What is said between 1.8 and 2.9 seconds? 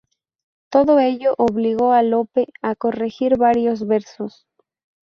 a Lope a